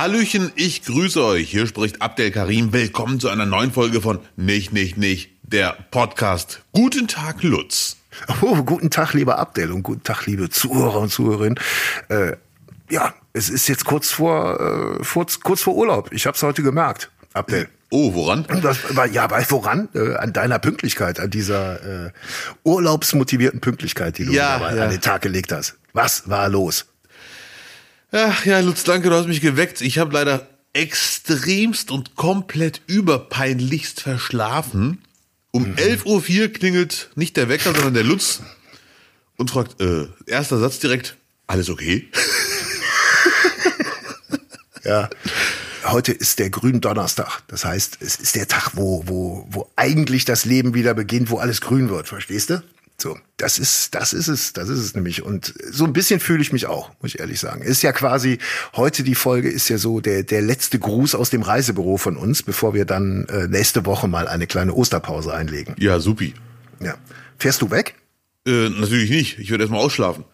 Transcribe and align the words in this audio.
Hallöchen, 0.00 0.50
ich 0.54 0.82
grüße 0.82 1.22
euch. 1.22 1.50
Hier 1.50 1.66
spricht 1.66 2.00
Abdel 2.00 2.30
Karim. 2.30 2.72
Willkommen 2.72 3.20
zu 3.20 3.28
einer 3.28 3.44
neuen 3.44 3.70
Folge 3.70 4.00
von 4.00 4.18
Nicht, 4.34 4.72
Nicht, 4.72 4.96
Nicht, 4.96 5.28
der 5.42 5.76
Podcast. 5.90 6.62
Guten 6.72 7.06
Tag, 7.06 7.42
Lutz. 7.42 7.98
Oh, 8.40 8.62
guten 8.62 8.88
Tag, 8.88 9.12
lieber 9.12 9.38
Abdel 9.38 9.70
und 9.70 9.82
guten 9.82 10.02
Tag, 10.02 10.24
liebe 10.24 10.48
Zuhörer 10.48 11.00
und 11.00 11.10
Zuhörerinnen. 11.10 11.60
Äh, 12.08 12.36
ja, 12.88 13.12
es 13.34 13.50
ist 13.50 13.68
jetzt 13.68 13.84
kurz 13.84 14.10
vor, 14.10 14.98
äh, 14.98 15.04
vor, 15.04 15.26
kurz 15.42 15.60
vor 15.60 15.76
Urlaub. 15.76 16.10
Ich 16.14 16.24
habe 16.24 16.34
es 16.34 16.42
heute 16.42 16.62
gemerkt, 16.62 17.10
Abdel. 17.34 17.68
Oh, 17.90 18.14
woran? 18.14 18.46
Das 18.62 18.78
ja, 19.12 19.26
bei 19.26 19.44
woran? 19.50 19.90
Äh, 19.94 20.14
an 20.14 20.32
deiner 20.32 20.60
Pünktlichkeit, 20.60 21.20
an 21.20 21.28
dieser 21.28 22.06
äh, 22.06 22.10
urlaubsmotivierten 22.64 23.60
Pünktlichkeit, 23.60 24.16
die 24.16 24.24
du 24.24 24.32
Ja, 24.32 24.60
ja. 24.74 24.84
an 24.84 24.90
den 24.92 25.02
Tag 25.02 25.20
gelegt 25.20 25.52
hast. 25.52 25.76
Was 25.92 26.26
war 26.30 26.48
los? 26.48 26.86
Ach 28.12 28.44
ja, 28.44 28.60
Lutz, 28.60 28.84
danke, 28.84 29.08
du 29.08 29.14
hast 29.14 29.28
mich 29.28 29.40
geweckt. 29.40 29.80
Ich 29.80 29.98
habe 29.98 30.12
leider 30.12 30.48
extremst 30.72 31.90
und 31.90 32.16
komplett 32.16 32.80
überpeinlichst 32.86 34.00
verschlafen. 34.00 35.02
Um 35.52 35.74
11.04 35.74 36.06
Uhr 36.06 36.48
klingelt 36.48 37.10
nicht 37.14 37.36
der 37.36 37.48
Wecker, 37.48 37.72
sondern 37.72 37.94
der 37.94 38.04
Lutz 38.04 38.40
und 39.36 39.50
fragt, 39.50 39.80
äh, 39.80 40.06
erster 40.26 40.58
Satz 40.58 40.78
direkt, 40.78 41.16
alles 41.46 41.70
okay? 41.70 42.08
Ja. 44.84 45.10
Heute 45.84 46.12
ist 46.12 46.38
der 46.38 46.50
Gründonnerstag. 46.50 47.42
Das 47.48 47.64
heißt, 47.64 47.98
es 48.00 48.16
ist 48.16 48.34
der 48.34 48.48
Tag, 48.48 48.72
wo, 48.74 49.02
wo, 49.06 49.46
wo 49.50 49.70
eigentlich 49.76 50.24
das 50.24 50.44
Leben 50.44 50.74
wieder 50.74 50.94
beginnt, 50.94 51.30
wo 51.30 51.38
alles 51.38 51.60
grün 51.60 51.88
wird. 51.88 52.08
Verstehst 52.08 52.50
du? 52.50 52.62
So, 53.00 53.16
das 53.38 53.58
ist, 53.58 53.94
das 53.94 54.12
ist 54.12 54.28
es, 54.28 54.52
das 54.52 54.68
ist 54.68 54.78
es 54.78 54.94
nämlich. 54.94 55.22
Und 55.22 55.54
so 55.70 55.84
ein 55.84 55.92
bisschen 55.94 56.20
fühle 56.20 56.42
ich 56.42 56.52
mich 56.52 56.66
auch, 56.66 56.90
muss 57.00 57.14
ich 57.14 57.20
ehrlich 57.20 57.40
sagen. 57.40 57.62
Ist 57.62 57.82
ja 57.82 57.92
quasi, 57.92 58.38
heute 58.76 59.02
die 59.04 59.14
Folge 59.14 59.48
ist 59.48 59.70
ja 59.70 59.78
so 59.78 60.00
der, 60.00 60.22
der 60.22 60.42
letzte 60.42 60.78
Gruß 60.78 61.14
aus 61.14 61.30
dem 61.30 61.40
Reisebüro 61.42 61.96
von 61.96 62.16
uns, 62.18 62.42
bevor 62.42 62.74
wir 62.74 62.84
dann 62.84 63.24
äh, 63.30 63.46
nächste 63.48 63.86
Woche 63.86 64.06
mal 64.06 64.28
eine 64.28 64.46
kleine 64.46 64.74
Osterpause 64.74 65.32
einlegen. 65.32 65.74
Ja, 65.78 65.98
supi. 65.98 66.34
Ja. 66.80 66.96
Fährst 67.38 67.62
du 67.62 67.70
weg? 67.70 67.94
Äh, 68.46 68.68
natürlich 68.68 69.08
nicht. 69.10 69.38
Ich 69.38 69.50
werde 69.50 69.64
erstmal 69.64 69.80
ausschlafen. 69.80 70.24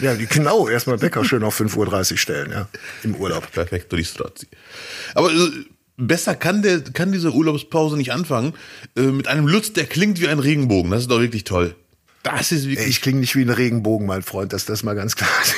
Ja, 0.00 0.14
die- 0.14 0.26
genau, 0.26 0.66
erstmal 0.68 1.00
Wecker 1.00 1.24
schön 1.24 1.44
auf 1.44 1.60
5.30 1.60 2.12
Uhr 2.12 2.18
stellen, 2.18 2.50
ja. 2.50 2.68
Im 3.04 3.14
Urlaub. 3.14 3.52
Perfekt, 3.52 3.92
durch 3.92 4.08
Strazi. 4.08 4.48
Aber 5.14 5.30
äh, 5.30 5.50
besser 5.96 6.34
kann, 6.34 6.62
der, 6.62 6.80
kann 6.80 7.12
diese 7.12 7.30
Urlaubspause 7.32 7.96
nicht 7.96 8.10
anfangen. 8.12 8.54
Äh, 8.96 9.02
mit 9.02 9.28
einem 9.28 9.46
Lutz, 9.46 9.72
der 9.72 9.84
klingt 9.86 10.20
wie 10.20 10.26
ein 10.26 10.40
Regenbogen. 10.40 10.90
Das 10.90 11.02
ist 11.02 11.10
doch 11.12 11.20
wirklich 11.20 11.44
toll. 11.44 11.76
Das 12.36 12.52
ist 12.52 12.68
wirklich. 12.68 12.88
Ich 12.88 13.00
klinge 13.02 13.20
nicht 13.20 13.34
wie 13.36 13.42
ein 13.42 13.50
Regenbogen, 13.50 14.06
mein 14.06 14.22
Freund, 14.22 14.52
dass 14.52 14.64
das 14.64 14.82
mal 14.82 14.94
ganz 14.94 15.16
klar 15.16 15.30
ist. 15.42 15.54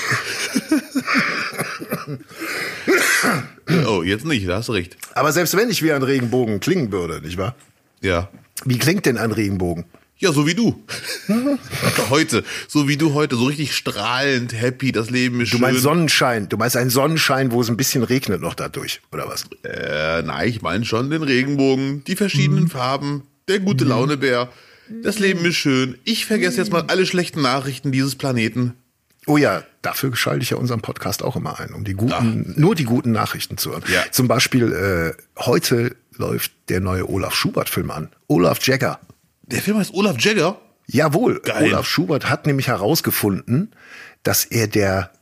Oh, 3.87 4.03
jetzt 4.03 4.25
nicht, 4.25 4.49
da 4.49 4.57
hast 4.57 4.69
du 4.69 4.73
recht. 4.73 4.97
Aber 5.15 5.33
selbst 5.33 5.57
wenn 5.57 5.71
ich 5.71 5.83
wie 5.83 5.93
ein 5.93 6.03
Regenbogen 6.03 6.61
klingen 6.61 6.91
würde, 6.93 7.21
nicht 7.21 7.39
wahr? 7.39 7.55
Ja. 8.01 8.29
Wie 8.65 8.79
klingt 8.79 9.07
denn 9.07 9.19
ein 9.19 9.31
Regenbogen? 9.33 9.85
Ja, 10.19 10.33
so 10.33 10.47
wie 10.47 10.55
du. 10.55 10.83
heute. 12.11 12.45
So 12.69 12.89
wie 12.89 12.97
du 12.99 13.15
heute. 13.15 13.37
So 13.37 13.45
richtig 13.45 13.75
strahlend, 13.75 14.53
happy, 14.53 14.93
das 14.93 15.09
Leben 15.09 15.41
ist 15.41 15.49
Du 15.53 15.57
schön. 15.57 15.61
meinst 15.63 15.83
Sonnenschein. 15.83 16.49
Du 16.49 16.57
meinst 16.59 16.77
einen 16.77 16.91
Sonnenschein, 16.91 17.53
wo 17.53 17.61
es 17.63 17.71
ein 17.71 17.77
bisschen 17.79 18.03
regnet 18.03 18.41
noch 18.43 18.55
dadurch, 18.55 19.01
oder 19.13 19.29
was? 19.29 19.47
äh, 19.65 20.23
nein, 20.23 20.49
ich 20.49 20.61
meine 20.63 20.85
schon 20.85 21.09
den 21.11 21.23
Regenbogen, 21.23 22.05
die 22.05 22.17
verschiedenen 22.17 22.65
Mhm. 22.65 22.71
Farben, 22.71 23.23
der 23.49 23.61
gute 23.61 23.85
Launebär. 23.85 24.51
Das 25.03 25.19
Leben 25.19 25.45
ist 25.45 25.57
schön. 25.57 25.99
Ich 26.05 26.27
vergesse 26.27 26.59
jetzt 26.59 26.73
mal 26.73 26.85
alle 26.89 27.07
schlechten 27.07 27.43
Nachrichten 27.43 27.93
dieses 27.93 28.17
Planeten. 28.17 28.75
Oh 29.27 29.37
ja, 29.37 29.63
dafür 29.83 30.15
schalte 30.17 30.43
ich 30.43 30.51
ja 30.51 30.57
unseren 30.57 30.81
Podcast 30.81 31.23
auch 31.23 31.37
immer 31.37 31.61
ein, 31.61 31.73
um 31.75 31.85
die 31.85 31.95
guten, 31.95 32.55
nur 32.57 32.75
die 32.75 32.85
guten 32.85 33.13
Nachrichten 33.13 33.59
zu 33.59 33.71
hören. 33.71 33.85
Ja. 33.93 34.03
Zum 34.11 34.29
Beispiel, 34.29 34.73
äh, 34.73 35.41
heute 35.43 35.95
läuft 36.17 36.53
der 36.69 36.81
neue 36.81 37.09
Olaf 37.09 37.35
Schubert-Film 37.35 37.91
an. 37.91 38.09
Olaf 38.29 38.67
Jagger. 38.67 38.99
Der 39.43 39.61
Film 39.61 39.79
heißt 39.79 39.95
Olaf 39.95 40.17
Jagger. 40.19 40.61
Jawohl, 40.87 41.41
Geil. 41.41 41.65
Olaf 41.65 41.87
Schubert 41.87 42.29
hat 42.29 42.47
nämlich 42.47 42.69
herausgefunden, 42.69 43.73
dass 44.23 44.45
er 44.45 44.67
der 44.67 45.13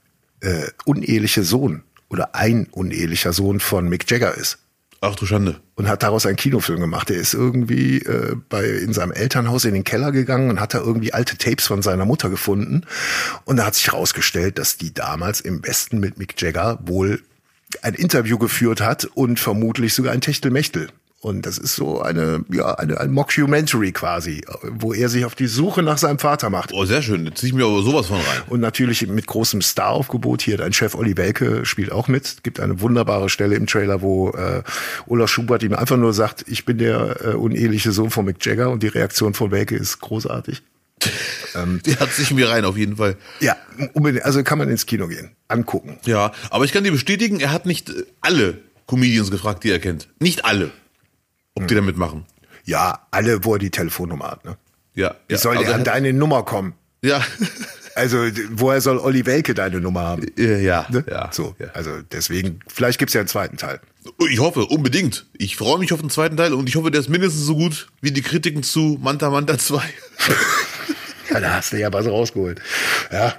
äh, 0.40 0.68
uneheliche 0.84 1.42
Sohn 1.42 1.82
oder 2.08 2.34
ein 2.34 2.66
unehelicher 2.70 3.32
Sohn 3.32 3.60
von 3.60 3.88
Mick 3.88 4.10
Jagger 4.10 4.34
ist. 4.34 4.58
Ach 5.00 5.14
du 5.14 5.26
Schande. 5.26 5.60
und 5.76 5.86
hat 5.88 6.02
daraus 6.02 6.26
einen 6.26 6.36
Kinofilm 6.36 6.80
gemacht. 6.80 7.08
Er 7.10 7.18
ist 7.18 7.32
irgendwie 7.32 7.98
äh, 7.98 8.34
bei 8.48 8.64
in 8.64 8.92
seinem 8.92 9.12
Elternhaus 9.12 9.64
in 9.64 9.74
den 9.74 9.84
Keller 9.84 10.10
gegangen 10.10 10.50
und 10.50 10.60
hat 10.60 10.74
da 10.74 10.78
irgendwie 10.78 11.12
alte 11.12 11.38
Tapes 11.38 11.66
von 11.66 11.82
seiner 11.82 12.04
Mutter 12.04 12.30
gefunden. 12.30 12.82
Und 13.44 13.58
da 13.58 13.66
hat 13.66 13.76
sich 13.76 13.86
herausgestellt, 13.86 14.58
dass 14.58 14.76
die 14.76 14.92
damals 14.92 15.40
im 15.40 15.64
Westen 15.64 16.00
mit 16.00 16.18
Mick 16.18 16.40
Jagger 16.40 16.80
wohl 16.84 17.22
ein 17.82 17.94
Interview 17.94 18.38
geführt 18.38 18.80
hat 18.80 19.04
und 19.04 19.38
vermutlich 19.38 19.94
sogar 19.94 20.12
ein 20.12 20.20
Techtelmechtel. 20.20 20.88
Und 21.20 21.46
das 21.46 21.58
ist 21.58 21.74
so 21.74 22.00
eine, 22.00 22.44
ja, 22.48 22.74
eine, 22.74 23.00
ein 23.00 23.10
Mockumentary 23.10 23.90
quasi, 23.90 24.42
wo 24.62 24.94
er 24.94 25.08
sich 25.08 25.24
auf 25.24 25.34
die 25.34 25.48
Suche 25.48 25.82
nach 25.82 25.98
seinem 25.98 26.20
Vater 26.20 26.48
macht. 26.48 26.72
Oh, 26.72 26.84
sehr 26.84 27.02
schön. 27.02 27.26
Jetzt 27.26 27.40
zieh 27.40 27.48
ich 27.48 27.52
mir 27.54 27.64
aber 27.64 27.82
sowas 27.82 28.06
von 28.06 28.18
rein. 28.18 28.42
Und 28.48 28.60
natürlich 28.60 29.04
mit 29.08 29.26
großem 29.26 29.60
Staraufgebot 29.60 30.42
hier. 30.42 30.56
Dein 30.58 30.72
Chef 30.72 30.94
Olli 30.94 31.16
Welke 31.16 31.66
spielt 31.66 31.90
auch 31.90 32.06
mit. 32.06 32.44
Gibt 32.44 32.60
eine 32.60 32.80
wunderbare 32.80 33.28
Stelle 33.30 33.56
im 33.56 33.66
Trailer, 33.66 34.00
wo 34.00 34.30
äh, 34.30 34.62
Olaf 35.06 35.28
Schubert 35.28 35.64
ihm 35.64 35.74
einfach 35.74 35.96
nur 35.96 36.12
sagt, 36.12 36.44
ich 36.46 36.64
bin 36.64 36.78
der 36.78 37.24
äh, 37.24 37.34
uneheliche 37.34 37.90
Sohn 37.90 38.10
von 38.10 38.24
Mick 38.24 38.44
Jagger. 38.46 38.70
Und 38.70 38.84
die 38.84 38.88
Reaktion 38.88 39.34
von 39.34 39.50
Welke 39.50 39.74
ist 39.74 39.98
großartig. 39.98 40.62
Die 41.84 41.96
hat 41.96 42.12
sich 42.12 42.30
mir 42.32 42.48
rein, 42.48 42.64
auf 42.64 42.76
jeden 42.76 42.96
Fall. 42.96 43.16
Ja, 43.40 43.56
unbedingt. 43.94 44.24
Also 44.24 44.42
kann 44.44 44.58
man 44.58 44.68
ins 44.68 44.86
Kino 44.86 45.08
gehen, 45.08 45.30
angucken. 45.48 45.98
Ja, 46.04 46.32
aber 46.50 46.64
ich 46.64 46.72
kann 46.72 46.84
dir 46.84 46.92
bestätigen, 46.92 47.40
er 47.40 47.52
hat 47.52 47.66
nicht 47.66 47.92
alle 48.20 48.58
Comedians 48.86 49.30
gefragt, 49.30 49.64
die 49.64 49.70
er 49.70 49.78
kennt. 49.78 50.08
Nicht 50.20 50.44
alle. 50.44 50.70
Ob 51.62 51.68
die 51.68 51.74
da 51.74 51.80
mitmachen. 51.80 52.24
Ja, 52.64 53.06
alle, 53.10 53.44
wo 53.44 53.54
er 53.54 53.58
die 53.58 53.70
Telefonnummer 53.70 54.30
hat. 54.32 54.44
Ne? 54.44 54.56
Ja. 54.94 55.14
Wie 55.28 55.34
ja 55.34 55.38
soll 55.38 55.56
also 55.56 55.66
der 55.66 55.74
an 55.74 55.80
er- 55.80 55.84
deine 55.84 56.12
Nummer 56.12 56.42
kommen? 56.44 56.74
Ja. 57.02 57.22
Also 57.94 58.18
woher 58.52 58.80
soll 58.80 58.98
Olli 58.98 59.26
Welke 59.26 59.54
deine 59.54 59.80
Nummer 59.80 60.02
haben? 60.02 60.26
Ja, 60.36 60.86
Ne? 60.90 61.04
ja. 61.10 61.30
So, 61.32 61.56
Ja. 61.58 61.68
also 61.74 61.90
deswegen, 62.12 62.60
vielleicht 62.68 62.98
gibt's 62.98 63.14
ja 63.14 63.20
einen 63.20 63.28
zweiten 63.28 63.56
Teil. 63.56 63.80
Ich 64.30 64.38
hoffe, 64.38 64.64
unbedingt. 64.66 65.26
Ich 65.36 65.56
freue 65.56 65.78
mich 65.78 65.92
auf 65.92 66.00
den 66.00 66.08
zweiten 66.10 66.36
Teil 66.36 66.52
und 66.54 66.68
ich 66.68 66.76
hoffe, 66.76 66.90
der 66.90 67.00
ist 67.00 67.08
mindestens 67.08 67.42
so 67.44 67.56
gut 67.56 67.88
wie 68.00 68.10
die 68.12 68.22
Kritiken 68.22 68.62
zu 68.62 68.98
Manta 69.00 69.30
Manta 69.30 69.58
2. 69.58 69.82
Ja, 71.30 71.40
da 71.40 71.54
hast 71.56 71.72
du 71.72 71.78
ja 71.78 71.92
was 71.92 72.06
rausgeholt. 72.06 72.62
Ja, 73.12 73.34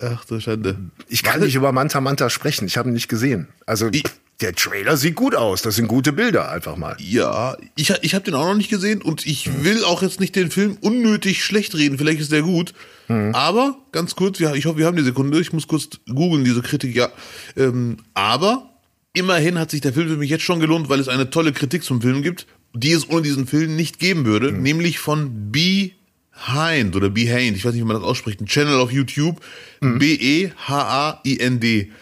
Ach 0.00 0.24
du 0.24 0.40
Schande. 0.40 0.76
Ich 1.08 1.22
kann 1.22 1.38
nicht 1.40 1.54
über 1.54 1.70
Manta 1.70 2.00
Manta 2.00 2.30
sprechen. 2.30 2.66
Ich 2.66 2.76
habe 2.76 2.88
ihn 2.90 2.94
nicht 2.94 3.08
gesehen. 3.08 3.46
Also 3.64 3.88
Ich- 3.92 4.02
der 4.40 4.54
Trailer 4.54 4.96
sieht 4.96 5.14
gut 5.14 5.34
aus. 5.34 5.62
Das 5.62 5.76
sind 5.76 5.88
gute 5.88 6.12
Bilder 6.12 6.50
einfach 6.50 6.76
mal. 6.76 6.96
Ja, 6.98 7.56
ich, 7.74 7.90
ich 8.02 8.14
habe 8.14 8.24
den 8.24 8.34
auch 8.34 8.46
noch 8.46 8.54
nicht 8.54 8.68
gesehen 8.68 9.00
und 9.02 9.26
ich 9.26 9.64
will 9.64 9.82
auch 9.84 10.02
jetzt 10.02 10.20
nicht 10.20 10.36
den 10.36 10.50
Film 10.50 10.76
unnötig 10.80 11.42
schlecht 11.42 11.74
reden. 11.74 11.96
Vielleicht 11.98 12.20
ist 12.20 12.32
der 12.32 12.42
gut. 12.42 12.74
Aber, 13.08 13.78
ganz 13.92 14.16
kurz, 14.16 14.40
ja, 14.40 14.54
ich 14.54 14.66
hoffe, 14.66 14.78
wir 14.78 14.86
haben 14.86 14.96
die 14.96 15.04
Sekunde. 15.04 15.40
Ich 15.40 15.52
muss 15.52 15.68
kurz 15.68 15.88
googeln, 16.12 16.44
diese 16.44 16.60
Kritik, 16.60 16.96
ja. 16.96 17.08
Ähm, 17.56 17.98
aber 18.14 18.70
immerhin 19.12 19.58
hat 19.58 19.70
sich 19.70 19.80
der 19.80 19.92
Film 19.92 20.08
für 20.08 20.16
mich 20.16 20.28
jetzt 20.28 20.42
schon 20.42 20.58
gelohnt, 20.58 20.88
weil 20.88 20.98
es 20.98 21.08
eine 21.08 21.30
tolle 21.30 21.52
Kritik 21.52 21.84
zum 21.84 22.02
Film 22.02 22.22
gibt, 22.22 22.48
die 22.74 22.90
es 22.90 23.08
ohne 23.08 23.22
diesen 23.22 23.46
Film 23.46 23.76
nicht 23.76 24.00
geben 24.00 24.24
würde, 24.24 24.50
nämlich 24.50 24.98
von 24.98 25.52
Behind 25.52 26.96
oder 26.96 27.08
Behind, 27.10 27.56
ich 27.56 27.64
weiß 27.64 27.74
nicht, 27.74 27.82
wie 27.82 27.86
man 27.86 27.96
das 27.96 28.04
ausspricht, 28.04 28.40
ein 28.40 28.46
Channel 28.46 28.80
auf 28.80 28.90
YouTube, 28.90 29.40
E 29.82 29.98
B-E-H-A-I-N-D. 29.98 31.92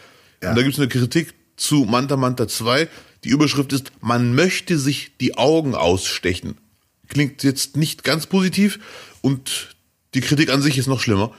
Und 0.42 0.56
da 0.56 0.62
gibt 0.62 0.74
es 0.74 0.78
eine 0.78 0.88
Kritik 0.88 1.34
zu 1.56 1.84
Manta 1.84 2.16
Manta 2.16 2.48
2. 2.48 2.88
Die 3.24 3.30
Überschrift 3.30 3.72
ist, 3.72 3.92
man 4.00 4.34
möchte 4.34 4.78
sich 4.78 5.12
die 5.20 5.36
Augen 5.36 5.74
ausstechen. 5.74 6.58
Klingt 7.08 7.42
jetzt 7.42 7.76
nicht 7.76 8.04
ganz 8.04 8.26
positiv 8.26 8.78
und 9.20 9.74
die 10.14 10.20
Kritik 10.20 10.50
an 10.50 10.62
sich 10.62 10.78
ist 10.78 10.86
noch 10.86 11.00
schlimmer. 11.00 11.32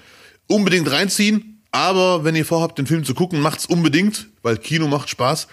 Unbedingt 0.48 0.90
reinziehen, 0.92 1.62
aber 1.72 2.24
wenn 2.24 2.36
ihr 2.36 2.46
vorhabt, 2.46 2.78
den 2.78 2.88
Film 2.88 3.04
zu 3.04 3.14
gucken, 3.14 3.42
macht's 3.42 3.66
unbedingt, 3.66 4.28
weil 4.42 4.58
Kino 4.58 4.88
macht 4.88 5.10
Spaß. 5.10 5.48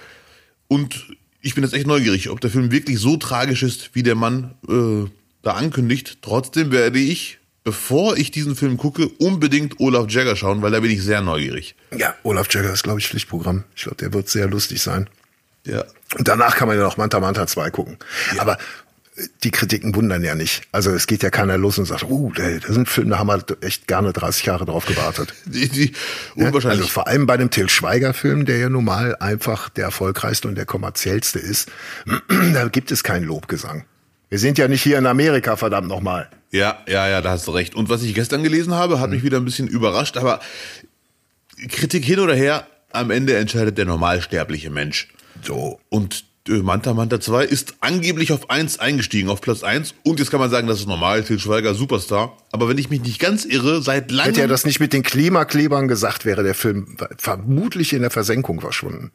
Und 0.68 1.06
ich 1.40 1.54
bin 1.54 1.64
jetzt 1.64 1.74
echt 1.74 1.86
neugierig, 1.86 2.30
ob 2.30 2.40
der 2.40 2.50
Film 2.50 2.70
wirklich 2.70 2.98
so 2.98 3.16
tragisch 3.16 3.62
ist, 3.62 3.90
wie 3.94 4.02
der 4.02 4.14
Mann 4.14 4.54
äh, 4.68 5.10
da 5.42 5.52
ankündigt. 5.52 6.18
Trotzdem 6.22 6.70
werde 6.70 6.98
ich, 6.98 7.38
bevor 7.64 8.16
ich 8.16 8.30
diesen 8.30 8.56
Film 8.56 8.76
gucke, 8.76 9.08
unbedingt 9.18 9.80
Olaf 9.80 10.10
Jagger 10.10 10.36
schauen, 10.36 10.62
weil 10.62 10.72
da 10.72 10.80
bin 10.80 10.90
ich 10.90 11.02
sehr 11.02 11.20
neugierig. 11.20 11.74
Ja, 11.96 12.14
Olaf 12.22 12.52
Jagger 12.52 12.72
ist, 12.72 12.82
glaube 12.82 13.00
ich, 13.00 13.08
Pflichtprogramm. 13.08 13.64
Ich 13.76 13.84
glaube, 13.84 13.96
der 13.96 14.12
wird 14.12 14.28
sehr 14.28 14.48
lustig 14.48 14.82
sein. 14.82 15.08
Ja. 15.64 15.84
Und 16.18 16.26
danach 16.28 16.56
kann 16.56 16.68
man 16.68 16.76
ja 16.76 16.82
noch 16.82 16.96
Manta 16.96 17.20
Manta 17.20 17.46
2 17.46 17.70
gucken. 17.70 17.96
Aber 18.38 18.58
äh, 19.16 19.22
die 19.44 19.52
Kritiken 19.52 19.94
wundern 19.94 20.24
ja 20.24 20.34
nicht. 20.34 20.62
Also 20.72 20.90
es 20.90 21.06
geht 21.06 21.22
ja 21.22 21.30
keiner 21.30 21.56
los 21.56 21.78
und 21.78 21.84
sagt, 21.84 22.02
uh, 22.04 22.32
da 22.34 22.50
da 22.50 22.72
sind 22.72 22.88
Filme, 22.88 23.10
da 23.10 23.18
haben 23.18 23.28
wir 23.28 23.44
echt 23.60 23.86
gerne 23.86 24.12
30 24.12 24.44
Jahre 24.44 24.64
drauf 24.64 24.86
gewartet. 24.86 25.32
Die, 25.44 25.68
die, 25.68 25.92
Ja, 26.34 26.46
unwahrscheinlich. 26.46 26.80
Also 26.80 26.92
vor 26.92 27.06
allem 27.06 27.26
bei 27.26 27.36
dem 27.36 27.50
Till 27.50 27.68
Schweiger-Film, 27.68 28.44
der 28.44 28.58
ja 28.58 28.68
normal 28.68 29.16
einfach 29.20 29.68
der 29.68 29.84
erfolgreichste 29.84 30.48
und 30.48 30.56
der 30.56 30.66
kommerziellste 30.66 31.38
ist, 31.38 31.70
da 32.52 32.66
gibt 32.68 32.90
es 32.90 33.04
keinen 33.04 33.24
Lobgesang. 33.24 33.84
Wir 34.32 34.38
sind 34.38 34.56
ja 34.56 34.66
nicht 34.66 34.82
hier 34.82 34.96
in 34.96 35.04
Amerika, 35.04 35.56
verdammt 35.56 35.88
nochmal. 35.88 36.26
Ja, 36.52 36.78
ja, 36.88 37.06
ja, 37.06 37.20
da 37.20 37.32
hast 37.32 37.46
du 37.46 37.50
recht. 37.50 37.74
Und 37.74 37.90
was 37.90 38.02
ich 38.02 38.14
gestern 38.14 38.42
gelesen 38.42 38.72
habe, 38.72 38.98
hat 38.98 39.10
mich 39.10 39.22
wieder 39.22 39.36
ein 39.36 39.44
bisschen 39.44 39.68
überrascht, 39.68 40.16
aber 40.16 40.40
Kritik 41.68 42.02
hin 42.02 42.18
oder 42.18 42.34
her, 42.34 42.66
am 42.92 43.10
Ende 43.10 43.36
entscheidet 43.36 43.76
der 43.76 43.84
normalsterbliche 43.84 44.70
Mensch. 44.70 45.08
So. 45.42 45.80
Und 45.90 46.24
äh, 46.48 46.62
Manta 46.62 46.94
Manta 46.94 47.20
2 47.20 47.44
ist 47.44 47.74
angeblich 47.80 48.32
auf 48.32 48.48
1 48.48 48.78
eingestiegen, 48.78 49.28
auf 49.28 49.42
Platz 49.42 49.62
1. 49.62 49.96
Und 50.02 50.18
jetzt 50.18 50.30
kann 50.30 50.40
man 50.40 50.48
sagen, 50.48 50.66
das 50.66 50.80
ist 50.80 50.88
normal, 50.88 51.24
Til 51.24 51.38
Schweiger, 51.38 51.74
Superstar. 51.74 52.34
Aber 52.52 52.70
wenn 52.70 52.78
ich 52.78 52.88
mich 52.88 53.02
nicht 53.02 53.18
ganz 53.18 53.44
irre, 53.44 53.82
seit 53.82 54.10
langem... 54.10 54.30
Hätte 54.30 54.40
er 54.40 54.48
das 54.48 54.64
nicht 54.64 54.80
mit 54.80 54.94
den 54.94 55.02
Klimaklebern 55.02 55.88
gesagt, 55.88 56.24
wäre 56.24 56.42
der 56.42 56.54
Film 56.54 56.96
vermutlich 57.18 57.92
in 57.92 58.00
der 58.00 58.10
Versenkung 58.10 58.62
verschwunden. 58.62 59.12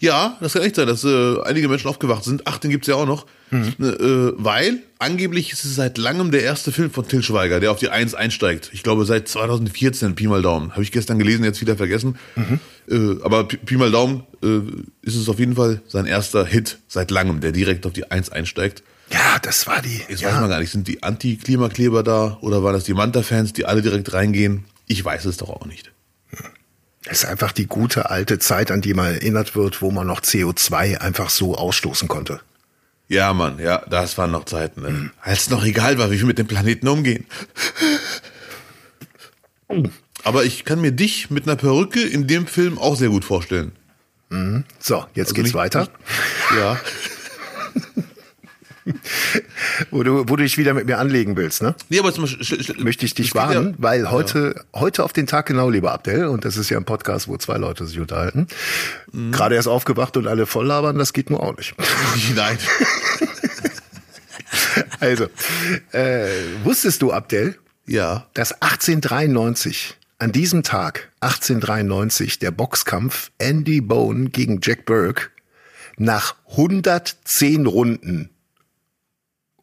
Ja, 0.00 0.36
das 0.40 0.52
kann 0.52 0.62
echt 0.62 0.76
sein, 0.76 0.86
dass 0.86 1.04
äh, 1.04 1.40
einige 1.42 1.68
Menschen 1.68 1.88
aufgewacht 1.88 2.24
sind. 2.24 2.42
Ach, 2.46 2.58
den 2.58 2.70
gibt's 2.70 2.86
ja 2.86 2.94
auch 2.94 3.06
noch. 3.06 3.26
Mhm. 3.50 3.74
Äh, 3.80 4.32
weil 4.36 4.82
angeblich 4.98 5.52
ist 5.52 5.64
es 5.64 5.74
seit 5.74 5.98
langem 5.98 6.30
der 6.30 6.42
erste 6.42 6.72
Film 6.72 6.90
von 6.90 7.08
Till 7.08 7.22
Schweiger, 7.22 7.60
der 7.60 7.70
auf 7.70 7.78
die 7.78 7.88
Eins 7.88 8.14
einsteigt. 8.14 8.70
Ich 8.72 8.82
glaube 8.82 9.04
seit 9.04 9.28
2014, 9.28 10.14
Pi 10.14 10.26
mal 10.26 10.42
Daumen. 10.42 10.72
Habe 10.72 10.82
ich 10.82 10.92
gestern 10.92 11.18
gelesen, 11.18 11.44
jetzt 11.44 11.60
wieder 11.60 11.76
vergessen. 11.76 12.18
Mhm. 12.36 12.60
Äh, 12.88 13.22
aber 13.24 13.44
Pi, 13.44 13.56
Pi, 13.56 13.76
mal 13.76 13.90
Daumen 13.90 14.24
äh, 14.42 14.60
ist 15.02 15.16
es 15.16 15.28
auf 15.28 15.38
jeden 15.38 15.56
Fall 15.56 15.82
sein 15.86 16.06
erster 16.06 16.44
Hit 16.44 16.78
seit 16.88 17.10
langem, 17.10 17.40
der 17.40 17.52
direkt 17.52 17.86
auf 17.86 17.92
die 17.92 18.10
Eins 18.10 18.30
einsteigt. 18.30 18.82
Ja, 19.10 19.38
das 19.40 19.66
war 19.66 19.80
die. 19.80 20.02
Jetzt 20.08 20.20
ja. 20.20 20.28
weiß 20.28 20.40
man 20.40 20.50
gar 20.50 20.60
nicht, 20.60 20.70
sind 20.70 20.86
die 20.86 21.02
Anti-Klimakleber 21.02 22.02
da 22.02 22.38
oder 22.42 22.62
waren 22.62 22.74
das 22.74 22.84
die 22.84 22.94
Manta-Fans, 22.94 23.54
die 23.54 23.64
alle 23.64 23.82
direkt 23.82 24.12
reingehen? 24.12 24.64
Ich 24.86 25.04
weiß 25.04 25.24
es 25.24 25.38
doch 25.38 25.48
auch 25.48 25.66
nicht. 25.66 25.92
Das 27.08 27.20
ist 27.20 27.24
einfach 27.24 27.52
die 27.52 27.66
gute 27.66 28.10
alte 28.10 28.38
Zeit, 28.38 28.70
an 28.70 28.82
die 28.82 28.92
man 28.92 29.14
erinnert 29.14 29.56
wird, 29.56 29.80
wo 29.80 29.90
man 29.90 30.06
noch 30.06 30.20
CO2 30.20 30.98
einfach 30.98 31.30
so 31.30 31.56
ausstoßen 31.56 32.06
konnte. 32.06 32.40
Ja, 33.08 33.32
Mann, 33.32 33.58
ja, 33.58 33.82
das 33.88 34.18
waren 34.18 34.30
noch 34.30 34.44
Zeiten, 34.44 34.82
ne? 34.82 34.90
Mhm. 34.90 35.10
als 35.22 35.42
es 35.42 35.50
noch 35.50 35.64
egal 35.64 35.98
war, 35.98 36.10
wie 36.10 36.18
wir 36.18 36.26
mit 36.26 36.38
dem 36.38 36.46
Planeten 36.46 36.86
umgehen. 36.86 37.24
Aber 40.24 40.44
ich 40.44 40.66
kann 40.66 40.82
mir 40.82 40.92
dich 40.92 41.30
mit 41.30 41.46
einer 41.46 41.56
Perücke 41.56 42.02
in 42.02 42.26
dem 42.26 42.46
Film 42.46 42.78
auch 42.78 42.96
sehr 42.96 43.08
gut 43.08 43.24
vorstellen. 43.24 43.72
Mhm. 44.28 44.64
So, 44.78 45.06
jetzt 45.14 45.28
also 45.28 45.34
geht's 45.34 45.46
nicht, 45.46 45.54
weiter. 45.54 45.80
Nicht, 45.80 45.92
ja. 46.58 46.80
wo, 49.90 50.02
du, 50.02 50.28
wo 50.28 50.36
du 50.36 50.42
dich 50.42 50.58
wieder 50.58 50.74
mit 50.74 50.86
mir 50.86 50.98
anlegen 50.98 51.36
willst, 51.36 51.62
ne? 51.62 51.74
Nee, 51.88 51.98
aber 51.98 52.12
zum 52.12 52.24
möchte 52.78 53.06
ich 53.06 53.14
dich 53.14 53.34
warnen, 53.34 53.70
ja, 53.70 53.74
weil 53.78 54.10
heute, 54.10 54.54
ja. 54.56 54.80
heute 54.80 55.04
auf 55.04 55.12
den 55.12 55.26
Tag 55.26 55.46
genau, 55.46 55.70
lieber 55.70 55.92
Abdel, 55.92 56.26
und 56.26 56.44
das 56.44 56.56
ist 56.56 56.70
ja 56.70 56.76
ein 56.76 56.84
Podcast, 56.84 57.28
wo 57.28 57.36
zwei 57.36 57.56
Leute 57.56 57.86
sich 57.86 57.98
unterhalten, 57.98 58.46
mhm. 59.12 59.32
gerade 59.32 59.54
erst 59.54 59.68
aufgewacht 59.68 60.16
und 60.16 60.26
alle 60.26 60.46
voll 60.46 60.66
labern, 60.66 60.98
das 60.98 61.12
geht 61.12 61.30
nur 61.30 61.42
auch 61.42 61.56
nicht. 61.56 61.74
Nein. 62.34 62.58
also, 65.00 65.26
äh, 65.92 66.28
wusstest 66.64 67.02
du, 67.02 67.12
Abdel, 67.12 67.56
ja. 67.86 68.26
dass 68.34 68.52
1893 68.62 69.96
an 70.20 70.32
diesem 70.32 70.64
Tag, 70.64 71.10
1893, 71.20 72.38
der 72.40 72.50
Boxkampf 72.50 73.30
Andy 73.38 73.80
Bone 73.80 74.30
gegen 74.30 74.60
Jack 74.62 74.84
Burke 74.84 75.28
nach 75.96 76.34
110 76.50 77.66
Runden 77.66 78.30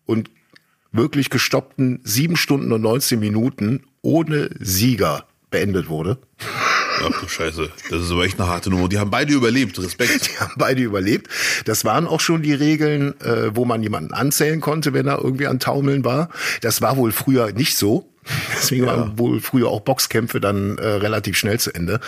und 0.06 0.30
wirklich 0.92 1.30
gestoppten 1.30 2.00
sieben 2.04 2.38
Stunden 2.38 2.72
und 2.72 2.82
19 2.82 3.20
Minuten 3.20 3.84
ohne 4.02 4.50
Sieger 4.60 5.26
beendet 5.50 5.90
wurde. 5.90 6.18
Ach 7.04 7.22
du 7.22 7.28
Scheiße, 7.28 7.70
das 7.90 8.02
ist 8.02 8.12
aber 8.12 8.24
echt 8.24 8.40
eine 8.40 8.50
harte 8.50 8.70
Nummer. 8.70 8.88
Die 8.88 9.00
haben 9.00 9.12
beide 9.12 9.34
überlebt, 9.34 9.78
Respekt. 9.80 10.28
Die 10.28 10.40
haben 10.40 10.54
beide 10.58 10.82
überlebt. 10.82 11.28
Das 11.66 11.86
waren 11.86 12.08
auch 12.08 12.20
schon 12.20 12.42
die 12.42 12.54
Regeln, 12.54 13.20
äh, 13.22 13.56
wo 13.56 13.66
man 13.66 13.84
jemanden 13.84 14.14
anzählen 14.14 14.62
konnte, 14.62 14.94
wenn 14.94 15.08
er 15.08 15.20
irgendwie 15.22 15.48
an 15.48 15.60
Taumeln 15.60 16.06
war. 16.06 16.30
Das 16.62 16.82
war 16.82 16.98
wohl 16.98 17.12
früher 17.12 17.52
nicht 17.52 17.78
so. 17.78 18.12
Deswegen 18.56 18.86
ja. 18.86 18.98
waren 18.98 19.20
wohl 19.20 19.40
früher 19.40 19.68
auch 19.68 19.82
Boxkämpfe 19.82 20.40
dann 20.40 20.78
äh, 20.78 20.88
relativ 20.88 21.38
schnell 21.38 21.60
zu 21.60 21.74
Ende. 21.74 22.00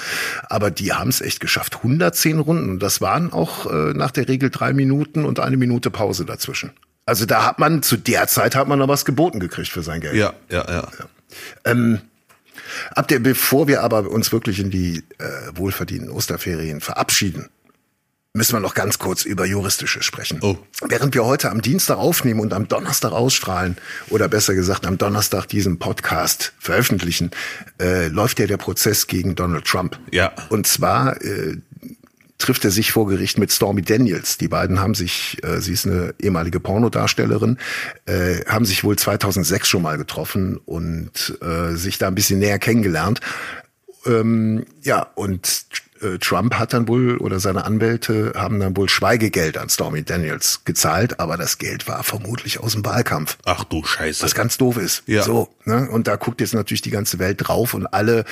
Aber 0.49 0.71
die 0.71 0.93
haben 0.93 1.09
es 1.09 1.21
echt 1.21 1.39
geschafft. 1.39 1.77
110 1.77 2.39
Runden. 2.39 2.79
Das 2.79 3.01
waren 3.01 3.33
auch 3.33 3.71
äh, 3.71 3.93
nach 3.93 4.11
der 4.11 4.27
Regel 4.27 4.49
drei 4.49 4.73
Minuten 4.73 5.25
und 5.25 5.39
eine 5.39 5.57
Minute 5.57 5.91
Pause 5.91 6.25
dazwischen. 6.25 6.71
Also 7.07 7.25
da 7.25 7.45
hat 7.45 7.57
man, 7.57 7.81
zu 7.81 7.95
der 7.95 8.27
Zeit 8.27 8.53
hat 8.53 8.67
man 8.67 8.79
noch 8.79 8.89
was 8.89 9.05
geboten 9.05 9.39
gekriegt 9.39 9.69
für 9.69 9.81
sein 9.81 10.01
Geld. 10.01 10.15
Ja, 10.15 10.33
ja, 10.51 10.65
ja. 10.67 10.87
ja. 10.99 11.05
Ähm, 11.63 12.01
ab 12.91 13.07
der, 13.07 13.19
bevor 13.19 13.69
wir 13.69 13.81
aber 13.81 14.11
uns 14.11 14.33
wirklich 14.33 14.59
in 14.59 14.69
die 14.69 15.03
äh, 15.17 15.23
wohlverdienten 15.55 16.09
Osterferien 16.09 16.81
verabschieden, 16.81 17.47
müssen 18.33 18.53
wir 18.53 18.59
noch 18.59 18.73
ganz 18.73 18.99
kurz 18.99 19.23
über 19.23 19.45
juristische 19.45 20.03
sprechen. 20.03 20.39
Oh. 20.41 20.57
Während 20.85 21.15
wir 21.15 21.23
heute 21.23 21.49
am 21.49 21.61
Dienstag 21.61 21.97
aufnehmen 21.97 22.41
und 22.41 22.51
am 22.51 22.67
Donnerstag 22.67 23.13
ausstrahlen, 23.13 23.77
oder 24.09 24.27
besser 24.27 24.53
gesagt 24.53 24.85
am 24.85 24.97
Donnerstag 24.97 25.47
diesen 25.47 25.79
Podcast 25.79 26.51
veröffentlichen, 26.59 27.31
äh, 27.81 28.09
läuft 28.09 28.39
ja 28.39 28.47
der 28.47 28.57
Prozess 28.57 29.07
gegen 29.07 29.35
Donald 29.35 29.63
Trump. 29.63 29.97
Ja. 30.11 30.33
Und 30.49 30.67
zwar 30.67 31.21
äh, 31.21 31.55
trifft 32.37 32.65
er 32.65 32.71
sich 32.71 32.91
vor 32.91 33.07
Gericht 33.07 33.37
mit 33.37 33.51
Stormy 33.51 33.81
Daniels. 33.81 34.37
Die 34.37 34.47
beiden 34.47 34.79
haben 34.79 34.93
sich, 34.93 35.43
äh, 35.43 35.59
sie 35.59 35.73
ist 35.73 35.85
eine 35.85 36.13
ehemalige 36.19 36.59
Pornodarstellerin, 36.59 37.57
äh, 38.05 38.45
haben 38.45 38.65
sich 38.65 38.83
wohl 38.83 38.97
2006 38.97 39.67
schon 39.67 39.81
mal 39.81 39.97
getroffen 39.97 40.57
und 40.65 41.37
äh, 41.41 41.75
sich 41.75 41.97
da 41.97 42.07
ein 42.07 42.15
bisschen 42.15 42.39
näher 42.39 42.59
kennengelernt. 42.59 43.21
Ähm, 44.05 44.65
ja, 44.83 45.07
und 45.15 45.65
Trump 46.19 46.55
hat 46.55 46.73
dann 46.73 46.87
wohl 46.87 47.17
oder 47.17 47.39
seine 47.39 47.65
Anwälte 47.65 48.33
haben 48.35 48.59
dann 48.59 48.75
wohl 48.77 48.89
Schweigegeld 48.89 49.57
an 49.57 49.69
Stormy 49.69 50.03
Daniels 50.03 50.61
gezahlt, 50.65 51.19
aber 51.19 51.37
das 51.37 51.57
Geld 51.57 51.87
war 51.87 52.03
vermutlich 52.03 52.59
aus 52.59 52.73
dem 52.73 52.85
Wahlkampf. 52.85 53.37
Ach 53.45 53.63
du 53.63 53.83
Scheiße. 53.83 54.23
Was 54.23 54.35
ganz 54.35 54.57
doof 54.57 54.77
ist. 54.77 55.03
Ja. 55.07 55.23
So, 55.23 55.49
ne? 55.65 55.89
Und 55.89 56.07
da 56.07 56.15
guckt 56.15 56.41
jetzt 56.41 56.53
natürlich 56.53 56.81
die 56.81 56.91
ganze 56.91 57.19
Welt 57.19 57.47
drauf 57.47 57.73
und 57.73 57.87
alle, 57.87 58.25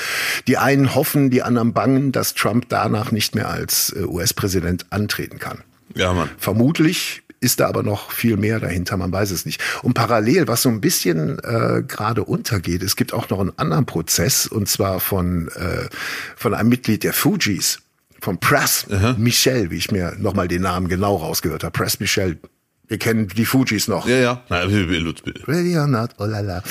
die 0.47 0.57
einen 0.57 0.95
hoffen, 0.95 1.29
die 1.29 1.43
anderen 1.43 1.73
bangen, 1.73 2.11
dass 2.11 2.33
Trump 2.33 2.65
danach 2.69 3.11
nicht 3.11 3.35
mehr 3.35 3.49
als 3.49 3.93
äh, 3.95 4.03
US-Präsident 4.03 4.85
antreten 4.91 5.39
kann. 5.39 5.63
Ja, 5.93 6.13
Mann. 6.13 6.29
Vermutlich 6.37 7.23
ist 7.45 7.59
da 7.59 7.67
aber 7.67 7.83
noch 7.83 8.11
viel 8.11 8.37
mehr 8.37 8.59
dahinter, 8.59 8.97
man 8.97 9.11
weiß 9.11 9.29
es 9.29 9.45
nicht. 9.45 9.61
Und 9.83 9.93
parallel, 9.93 10.47
was 10.47 10.63
so 10.63 10.69
ein 10.69 10.81
bisschen 10.81 11.37
äh, 11.39 11.83
gerade 11.87 12.23
untergeht, 12.23 12.81
es 12.81 12.95
gibt 12.95 13.13
auch 13.13 13.29
noch 13.29 13.39
einen 13.39 13.53
anderen 13.57 13.85
Prozess, 13.85 14.47
und 14.47 14.67
zwar 14.67 14.99
von, 14.99 15.49
äh, 15.49 15.87
von 16.35 16.55
einem 16.55 16.69
Mitglied 16.69 17.03
der 17.03 17.13
Fujis, 17.13 17.79
von 18.19 18.39
Press 18.39 18.87
Aha. 18.91 19.15
Michel, 19.19 19.69
wie 19.69 19.77
ich 19.77 19.91
mir 19.91 20.15
nochmal 20.17 20.47
den 20.47 20.63
Namen 20.63 20.87
genau 20.87 21.17
rausgehört 21.17 21.63
habe. 21.63 21.71
Press 21.71 21.99
Michel, 21.99 22.39
wir 22.87 22.97
kennen 22.97 23.27
die 23.27 23.45
Fujis 23.45 23.87
noch. 23.87 24.07
Ja, 24.07 24.17
ja. 24.17 24.43
Na, 24.49 24.63
Lutz, 24.63 25.21
bitte. 25.21 25.47
Ready 25.47 25.77
or 25.77 25.85
not, 25.85 26.15
oh 26.17 26.25
la 26.25 26.39
la. 26.39 26.63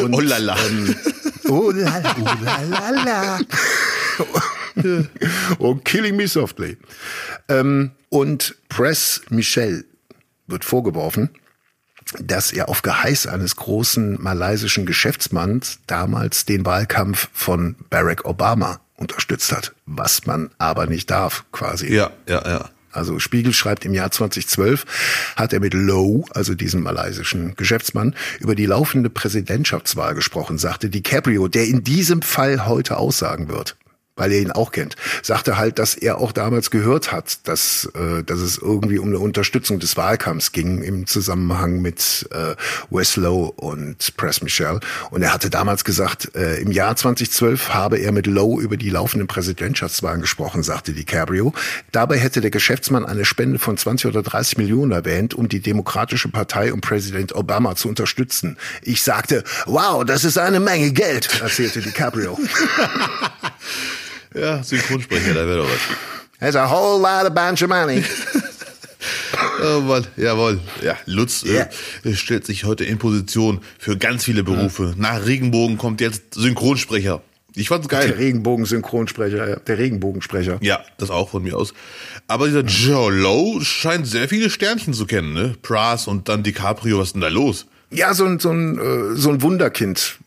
Und, 0.00 0.14
oh 0.14 0.20
la 0.20 0.38
la. 0.38 0.56
Ähm, 0.64 0.94
oh 1.48 1.72
la, 1.72 2.02
oh 2.20 2.44
la 2.44 2.60
la 2.62 2.90
la. 3.04 3.40
und 5.58 5.84
Killing 5.84 6.14
Me 6.14 6.28
Softly. 6.28 6.76
Ähm, 7.48 7.90
und 8.10 8.54
Press 8.68 9.22
Michel 9.30 9.84
wird 10.46 10.64
vorgeworfen, 10.64 11.30
dass 12.20 12.52
er 12.52 12.68
auf 12.68 12.82
Geheiß 12.82 13.26
eines 13.26 13.56
großen 13.56 14.22
malaysischen 14.22 14.86
Geschäftsmanns 14.86 15.78
damals 15.86 16.44
den 16.44 16.64
Wahlkampf 16.66 17.28
von 17.32 17.76
Barack 17.90 18.24
Obama 18.24 18.80
unterstützt 18.96 19.52
hat, 19.52 19.74
was 19.86 20.26
man 20.26 20.50
aber 20.58 20.86
nicht 20.86 21.10
darf, 21.10 21.44
quasi. 21.52 21.92
Ja, 21.92 22.10
ja, 22.28 22.42
ja. 22.46 22.70
Also 22.92 23.18
Spiegel 23.18 23.52
schreibt, 23.52 23.84
im 23.84 23.92
Jahr 23.92 24.12
2012 24.12 25.34
hat 25.34 25.52
er 25.52 25.58
mit 25.58 25.74
Lowe, 25.74 26.24
also 26.30 26.54
diesem 26.54 26.82
malaysischen 26.84 27.56
Geschäftsmann, 27.56 28.14
über 28.38 28.54
die 28.54 28.66
laufende 28.66 29.10
Präsidentschaftswahl 29.10 30.14
gesprochen, 30.14 30.58
sagte 30.58 30.90
DiCaprio, 30.90 31.48
der 31.48 31.66
in 31.66 31.82
diesem 31.82 32.22
Fall 32.22 32.66
heute 32.66 32.96
aussagen 32.96 33.48
wird 33.48 33.76
weil 34.16 34.32
er 34.32 34.40
ihn 34.40 34.52
auch 34.52 34.70
kennt, 34.70 34.94
sagte 35.22 35.58
halt, 35.58 35.78
dass 35.78 35.94
er 35.94 36.18
auch 36.18 36.32
damals 36.32 36.70
gehört 36.70 37.10
hat, 37.10 37.46
dass, 37.48 37.90
äh, 37.94 38.22
dass 38.22 38.38
es 38.38 38.58
irgendwie 38.58 38.98
um 38.98 39.08
eine 39.08 39.18
Unterstützung 39.18 39.80
des 39.80 39.96
Wahlkampfs 39.96 40.52
ging 40.52 40.82
im 40.82 41.06
Zusammenhang 41.06 41.80
mit 41.82 42.28
äh, 42.30 42.54
Weslow 42.90 43.52
und 43.56 44.16
Press 44.16 44.40
Michelle. 44.42 44.78
Und 45.10 45.22
er 45.22 45.34
hatte 45.34 45.50
damals 45.50 45.84
gesagt, 45.84 46.34
äh, 46.36 46.60
im 46.60 46.70
Jahr 46.70 46.94
2012 46.94 47.70
habe 47.70 47.98
er 47.98 48.12
mit 48.12 48.26
Lowe 48.26 48.62
über 48.62 48.76
die 48.76 48.90
laufenden 48.90 49.26
Präsidentschaftswahlen 49.26 50.20
gesprochen, 50.20 50.62
sagte 50.62 50.92
DiCaprio. 50.92 51.52
Dabei 51.90 52.18
hätte 52.18 52.40
der 52.40 52.50
Geschäftsmann 52.50 53.04
eine 53.04 53.24
Spende 53.24 53.58
von 53.58 53.76
20 53.76 54.06
oder 54.06 54.22
30 54.22 54.58
Millionen 54.58 54.92
erwähnt, 54.92 55.34
um 55.34 55.48
die 55.48 55.60
Demokratische 55.60 56.28
Partei 56.28 56.72
und 56.72 56.82
Präsident 56.82 57.34
Obama 57.34 57.74
zu 57.74 57.88
unterstützen. 57.88 58.58
Ich 58.82 59.02
sagte, 59.02 59.42
wow, 59.66 60.04
das 60.04 60.24
ist 60.24 60.38
eine 60.38 60.60
Menge 60.60 60.92
Geld, 60.92 61.40
erzählte 61.40 61.80
DiCaprio. 61.80 62.38
Ja, 64.34 64.62
Synchronsprecher, 64.62 65.34
da 65.34 65.46
wäre 65.46 65.58
doch 65.58 65.68
was. 65.68 65.80
There's 66.40 66.56
a 66.56 66.68
whole 66.68 67.00
lot 67.00 67.26
of 67.26 67.34
bunch 67.34 67.62
of 67.62 67.68
money. 67.68 68.02
Oh 69.62 69.80
Mann, 69.80 70.06
jawohl. 70.16 70.60
Ja, 70.82 70.96
Lutz 71.06 71.44
yeah. 71.44 71.68
äh, 72.04 72.14
stellt 72.14 72.44
sich 72.46 72.64
heute 72.64 72.84
in 72.84 72.98
Position 72.98 73.60
für 73.78 73.96
ganz 73.96 74.24
viele 74.24 74.42
Berufe. 74.42 74.94
Nach 74.96 75.24
Regenbogen 75.26 75.78
kommt 75.78 76.00
jetzt 76.00 76.34
Synchronsprecher. 76.34 77.22
Ich 77.54 77.68
fand's 77.68 77.88
geil. 77.88 78.08
Der 78.08 78.18
Regenbogen-Synchronsprecher, 78.18 79.60
der 79.60 79.78
Regenbogensprecher. 79.78 80.58
Ja, 80.60 80.84
das 80.98 81.10
auch 81.10 81.30
von 81.30 81.44
mir 81.44 81.56
aus. 81.56 81.72
Aber 82.26 82.46
dieser 82.46 82.62
Joe 82.62 83.12
Lowe 83.12 83.64
scheint 83.64 84.08
sehr 84.08 84.28
viele 84.28 84.50
Sternchen 84.50 84.92
zu 84.92 85.06
kennen, 85.06 85.32
ne? 85.34 85.54
Pras 85.62 86.08
und 86.08 86.28
dann 86.28 86.42
DiCaprio, 86.42 86.98
was 86.98 87.08
ist 87.08 87.12
denn 87.12 87.20
da 87.20 87.28
los? 87.28 87.66
Ja, 87.90 88.12
so 88.12 88.24
ein, 88.24 88.40
so 88.40 88.50
ein, 88.50 88.78
äh, 88.78 89.14
so 89.14 89.30
ein 89.30 89.40
Wunderkind 89.40 90.18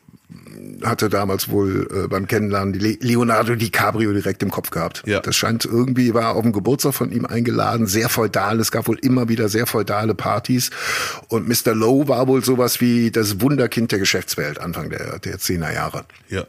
hatte 0.84 1.10
damals 1.10 1.50
wohl 1.50 1.88
äh, 1.92 2.08
beim 2.08 2.28
Kennenlernen 2.28 2.74
die 2.74 2.98
Leonardo 3.02 3.56
DiCaprio 3.56 4.14
direkt 4.14 4.44
im 4.44 4.52
Kopf 4.52 4.70
gehabt. 4.70 5.04
Ja. 5.06 5.20
Das 5.20 5.36
scheint 5.36 5.66
irgendwie, 5.66 6.14
war 6.14 6.36
auf 6.36 6.44
dem 6.44 6.54
Geburtstag 6.54 6.94
von 6.94 7.12
ihm 7.12 7.26
eingeladen, 7.26 7.88
sehr 7.88 8.10
feudal. 8.10 8.60
Es 8.60 8.72
gab 8.72 8.88
wohl 8.88 9.00
immer 9.00 9.30
wieder 9.30 9.50
sehr 9.50 9.66
feudale 9.66 10.16
Partys. 10.16 10.70
Und 11.28 11.48
Mr. 11.48 11.74
Lowe 11.74 12.08
war 12.08 12.28
wohl 12.28 12.44
sowas 12.44 12.82
wie 12.82 13.12
das 13.12 13.42
Wunderkind 13.42 13.92
der 13.92 14.00
Geschäftswelt 14.00 14.60
Anfang 14.60 14.90
der, 14.90 15.20
der 15.20 15.38
10er 15.38 15.74
Jahre. 15.74 16.06
Ja. 16.30 16.46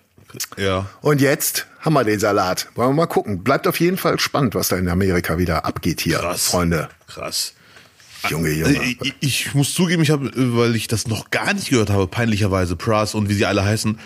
Ja. 0.56 0.86
Und 1.00 1.20
jetzt 1.20 1.66
haben 1.80 1.94
wir 1.94 2.04
den 2.04 2.18
Salat. 2.18 2.68
Wollen 2.74 2.90
wir 2.90 2.94
mal 2.94 3.06
gucken. 3.06 3.42
Bleibt 3.42 3.66
auf 3.66 3.80
jeden 3.80 3.96
Fall 3.96 4.18
spannend, 4.18 4.54
was 4.54 4.68
da 4.68 4.76
in 4.76 4.88
Amerika 4.88 5.38
wieder 5.38 5.64
abgeht 5.64 6.00
hier, 6.00 6.18
Krass. 6.18 6.48
Freunde. 6.48 6.88
Krass. 7.06 7.54
Junge, 8.28 8.50
Junge. 8.50 8.78
Also 8.78 8.82
ich, 8.82 9.14
ich 9.20 9.54
muss 9.54 9.74
zugeben, 9.74 10.02
ich 10.02 10.10
habe, 10.10 10.30
weil 10.34 10.74
ich 10.76 10.88
das 10.88 11.06
noch 11.06 11.30
gar 11.30 11.54
nicht 11.54 11.70
gehört 11.70 11.90
habe, 11.90 12.06
peinlicherweise 12.06 12.76
Pras 12.76 13.14
und 13.14 13.28
wie 13.28 13.34
sie 13.34 13.46
alle 13.46 13.64
heißen. 13.64 13.98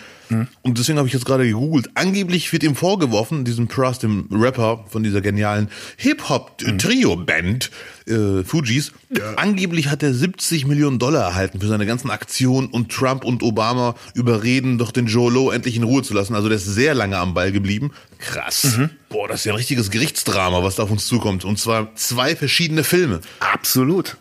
Und 0.61 0.77
deswegen 0.77 0.97
habe 0.97 1.07
ich 1.07 1.13
jetzt 1.13 1.25
gerade 1.25 1.45
gegoogelt. 1.45 1.89
Angeblich 1.95 2.51
wird 2.51 2.63
ihm 2.63 2.75
vorgeworfen, 2.75 3.45
diesem 3.45 3.67
Pras, 3.67 3.99
dem 3.99 4.27
Rapper 4.31 4.85
von 4.89 5.03
dieser 5.03 5.21
genialen 5.21 5.69
Hip-Hop-Trio-Band 5.97 7.71
äh, 8.07 8.43
Fujis, 8.43 8.91
angeblich 9.37 9.89
hat 9.89 10.03
er 10.03 10.13
70 10.13 10.65
Millionen 10.65 10.99
Dollar 10.99 11.23
erhalten 11.23 11.59
für 11.59 11.67
seine 11.67 11.85
ganzen 11.85 12.09
Aktionen 12.11 12.67
und 12.67 12.91
Trump 12.91 13.23
und 13.23 13.43
Obama 13.43 13.95
überreden, 14.13 14.77
doch 14.77 14.91
den 14.91 15.07
Joe 15.07 15.31
Low 15.31 15.51
endlich 15.51 15.75
in 15.75 15.83
Ruhe 15.83 16.03
zu 16.03 16.13
lassen. 16.13 16.35
Also 16.35 16.49
der 16.49 16.57
ist 16.57 16.65
sehr 16.65 16.93
lange 16.93 17.17
am 17.17 17.33
Ball 17.33 17.51
geblieben. 17.51 17.91
Krass. 18.19 18.79
Boah, 19.09 19.27
das 19.27 19.41
ist 19.41 19.45
ja 19.45 19.53
ein 19.53 19.57
richtiges 19.57 19.91
Gerichtsdrama, 19.91 20.63
was 20.63 20.75
da 20.75 20.83
auf 20.83 20.91
uns 20.91 21.07
zukommt. 21.07 21.45
Und 21.45 21.59
zwar 21.59 21.95
zwei 21.95 22.35
verschiedene 22.35 22.83
Filme. 22.83 23.21
Absolut. 23.39 24.17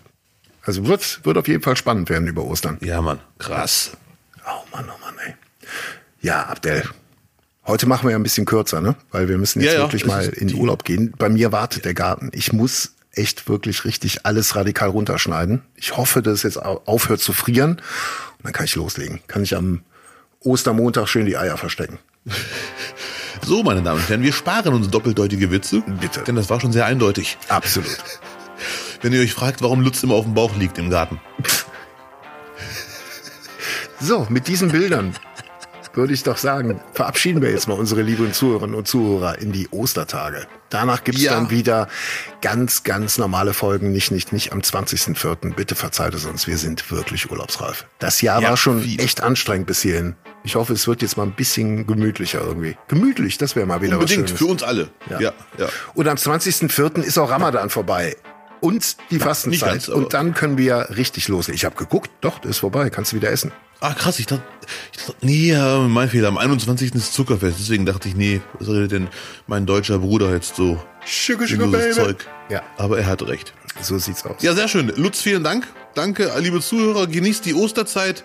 Also 0.64 0.86
wird, 0.86 1.24
wird 1.24 1.38
auf 1.38 1.48
jeden 1.48 1.62
Fall 1.62 1.76
spannend 1.76 2.08
werden 2.08 2.28
über 2.28 2.44
Ostern. 2.44 2.78
Ja, 2.82 3.02
Mann, 3.02 3.18
krass. 3.38 3.92
Oh 4.46 4.64
Mann, 4.72 4.84
oh 4.88 4.98
Mann. 5.04 5.11
Ja, 6.22 6.44
Abdel. 6.46 6.84
Heute 7.66 7.86
machen 7.86 8.04
wir 8.06 8.12
ja 8.12 8.16
ein 8.16 8.22
bisschen 8.22 8.44
kürzer, 8.46 8.80
ne? 8.80 8.96
Weil 9.10 9.28
wir 9.28 9.38
müssen 9.38 9.60
jetzt 9.60 9.72
Ja, 9.72 9.78
ja, 9.80 9.84
wirklich 9.84 10.02
es 10.02 10.08
mal 10.08 10.24
in 10.28 10.48
den 10.48 10.56
Urlaub 10.58 10.84
gehen. 10.84 11.12
Bei 11.18 11.28
mir 11.28 11.52
wartet 11.52 11.84
der 11.84 11.94
Garten. 11.94 12.30
Ich 12.32 12.52
muss 12.52 12.94
echt 13.12 13.48
wirklich 13.48 13.84
richtig 13.84 14.24
alles 14.26 14.56
radikal 14.56 14.88
runterschneiden. 14.88 15.62
Ich 15.76 15.96
hoffe, 15.96 16.22
dass 16.22 16.34
es 16.38 16.42
jetzt 16.44 16.62
au- 16.64 16.82
aufhört 16.86 17.20
zu 17.20 17.32
frieren. 17.32 17.72
Und 17.72 18.44
dann 18.44 18.52
kann 18.52 18.64
ich 18.64 18.74
loslegen. 18.74 19.20
Kann 19.26 19.42
ich 19.42 19.54
am 19.54 19.82
Ostermontag 20.40 21.08
schön 21.08 21.26
die 21.26 21.36
Eier 21.36 21.56
verstecken. 21.56 21.98
So, 23.44 23.64
meine 23.64 23.82
Damen 23.82 23.98
und 23.98 24.08
Herren, 24.08 24.22
wir 24.22 24.32
sparen 24.32 24.72
uns 24.72 24.88
doppeldeutige 24.88 25.50
Witze. 25.50 25.82
Bitte. 26.00 26.20
Denn 26.22 26.36
das 26.36 26.48
war 26.48 26.60
schon 26.60 26.70
sehr 26.70 26.86
eindeutig. 26.86 27.38
Absolut. 27.48 27.96
Wenn 29.02 29.12
ihr 29.12 29.20
euch 29.20 29.32
fragt, 29.32 29.62
warum 29.62 29.80
Lutz 29.80 30.00
immer 30.04 30.14
auf 30.14 30.24
dem 30.26 30.34
Bauch 30.34 30.54
liegt 30.54 30.78
im 30.78 30.90
Garten. 30.90 31.20
So, 34.00 34.26
mit 34.30 34.46
diesen 34.46 34.70
Bildern 34.70 35.16
würde 35.94 36.12
ich 36.14 36.22
doch 36.22 36.36
sagen, 36.38 36.80
verabschieden 36.94 37.42
wir 37.42 37.50
jetzt 37.50 37.68
mal 37.68 37.74
unsere 37.74 38.02
lieben 38.02 38.32
Zuhörerinnen 38.32 38.74
und 38.74 38.88
Zuhörer 38.88 39.38
in 39.38 39.52
die 39.52 39.68
Ostertage. 39.70 40.46
Danach 40.70 41.04
gibt's 41.04 41.22
Ja. 41.22 41.34
dann 41.34 41.50
wieder 41.50 41.88
ganz, 42.40 42.82
ganz 42.82 43.18
normale 43.18 43.52
Folgen. 43.52 43.92
Nicht, 43.92 44.10
nicht, 44.10 44.32
nicht 44.32 44.52
am 44.52 44.60
20.04. 44.60 45.54
Bitte 45.54 45.74
verzeiht 45.74 46.14
es 46.14 46.24
uns, 46.24 46.46
wir 46.46 46.56
sind 46.58 46.90
wirklich 46.90 47.30
urlaubsreif. 47.30 47.84
Das 47.98 48.20
Jahr 48.22 48.40
Ja, 48.40 48.50
war 48.50 48.56
schon 48.56 48.82
viel. 48.82 49.00
echt 49.00 49.22
anstrengend 49.22 49.66
bis 49.66 49.82
hierhin. 49.82 50.16
Ich 50.44 50.54
hoffe, 50.56 50.72
es 50.72 50.86
wird 50.88 51.02
jetzt 51.02 51.16
mal 51.16 51.24
ein 51.24 51.32
bisschen 51.34 51.86
gemütlicher 51.86 52.40
irgendwie. 52.40 52.76
Gemütlich, 52.88 53.38
das 53.38 53.54
wäre 53.54 53.66
mal 53.66 53.80
wieder 53.82 53.94
Unbedingt, 53.98 54.22
was 54.24 54.28
Schönes. 54.30 54.38
für 54.42 54.46
uns 54.50 54.62
alle. 54.62 54.88
Ja, 55.10 55.20
ja. 55.20 55.32
Und 55.94 56.08
am 56.08 56.16
20.04. 56.16 57.02
ist 57.02 57.18
auch 57.18 57.30
Ramadan 57.30 57.70
vorbei. 57.70 58.16
Und 58.60 58.96
die 59.10 59.18
Fastenzeit. 59.18 59.70
ganz, 59.72 59.88
und 59.88 60.14
dann 60.14 60.34
können 60.34 60.56
wir 60.56 60.88
richtig 60.96 61.26
loslegen. 61.28 61.56
Ich 61.56 61.64
habe 61.64 61.74
geguckt, 61.76 62.10
doch, 62.20 62.38
das 62.38 62.52
ist 62.52 62.58
vorbei, 62.58 62.90
kannst 62.90 63.12
du 63.12 63.16
wieder 63.16 63.30
essen. 63.30 63.50
Ah, 63.82 63.94
krass, 63.94 64.20
ich 64.20 64.26
dachte, 64.26 64.44
ich 64.92 64.98
dachte, 64.98 65.16
nee, 65.22 65.52
mein 65.88 66.08
Fehler. 66.08 66.28
Am 66.28 66.38
21. 66.38 66.94
ist 66.94 67.12
Zuckerfest. 67.14 67.56
Deswegen 67.58 67.84
dachte 67.84 68.08
ich, 68.08 68.14
nee, 68.14 68.40
was 68.54 68.68
soll 68.68 68.86
denn 68.86 69.08
mein 69.48 69.66
deutscher 69.66 69.98
Bruder 69.98 70.30
jetzt 70.32 70.54
so 70.54 70.80
Sugar, 71.04 71.48
sinnloses 71.48 71.96
Zeug? 71.96 72.24
Ja, 72.48 72.62
Aber 72.76 72.98
er 73.00 73.06
hatte 73.06 73.26
recht. 73.26 73.52
so 73.80 73.98
sieht's 73.98 74.24
aus. 74.24 74.40
Ja, 74.40 74.54
sehr 74.54 74.68
schön. 74.68 74.92
Lutz, 74.94 75.20
vielen 75.20 75.42
Dank. 75.42 75.66
Danke, 75.96 76.30
liebe 76.38 76.60
Zuhörer. 76.60 77.08
Genießt 77.08 77.44
die 77.44 77.54
Osterzeit. 77.54 78.22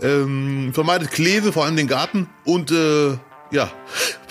Ähm, 0.00 0.70
vermeidet 0.72 1.10
Kleve, 1.10 1.52
vor 1.52 1.64
allem 1.64 1.74
den 1.74 1.88
Garten. 1.88 2.28
Und 2.44 2.70
äh, 2.70 3.16
ja, 3.50 3.68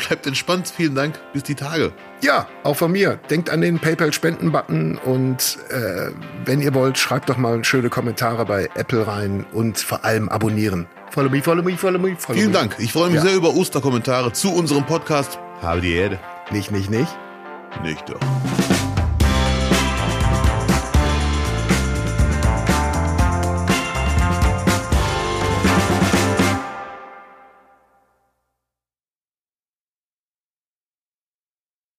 bleibt 0.08 0.28
entspannt. 0.28 0.72
Vielen 0.76 0.96
Dank. 0.96 1.20
Bis 1.34 1.44
die 1.44 1.56
Tage. 1.56 1.92
Ja, 2.22 2.48
auch 2.64 2.76
von 2.76 2.92
mir. 2.92 3.20
Denkt 3.30 3.50
an 3.50 3.62
den 3.62 3.80
PayPal-Spenden-Button 3.80 4.98
und 5.04 5.58
äh, 5.70 6.12
wenn 6.46 6.62
ihr 6.62 6.74
wollt, 6.74 6.98
schreibt 6.98 7.30
doch 7.30 7.38
mal 7.38 7.64
schöne 7.64 7.90
Kommentare 7.90 8.46
bei 8.46 8.70
Apple 8.76 9.06
rein 9.08 9.46
und 9.54 9.78
vor 9.78 10.04
allem 10.06 10.30
abonnieren. 10.30 10.88
Follow 11.12 11.30
me, 11.30 11.42
follow 11.42 11.64
me, 11.64 11.78
follow 11.78 12.00
me, 12.00 12.16
follow 12.18 12.38
Vielen 12.40 12.52
me. 12.52 12.58
Dank. 12.58 12.76
Ich 12.80 12.92
freue 12.94 13.08
mich 13.08 13.18
Ja. 13.18 13.22
sehr 13.24 13.36
über 13.36 13.54
Osterkommentare 13.56 14.34
zu 14.34 14.54
unserem 14.54 14.86
Podcast. 14.86 15.40
Habe 15.62 15.82
die 15.82 15.94
Erde. 15.94 16.20
Nicht, 16.52 16.72
nicht, 16.72 16.90
nicht. 16.90 17.16
Nicht 17.84 18.10
doch. 18.10 18.20